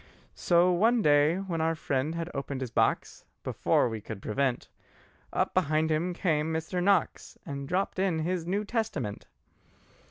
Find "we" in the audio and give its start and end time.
3.87-4.01